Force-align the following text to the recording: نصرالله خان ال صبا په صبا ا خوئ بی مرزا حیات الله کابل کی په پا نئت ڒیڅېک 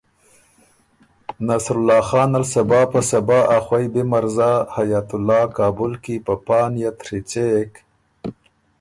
نصرالله 1.47 1.99
خان 2.09 2.31
ال 2.39 2.43
صبا 2.53 2.81
په 2.91 2.99
صبا 3.09 3.39
ا 3.55 3.57
خوئ 3.65 3.85
بی 3.93 4.03
مرزا 4.11 4.53
حیات 4.75 5.09
الله 5.17 5.41
کابل 5.57 5.91
کی 6.03 6.15
په 6.25 6.33
پا 6.45 6.59
نئت 6.73 6.95
ڒیڅېک 7.05 7.71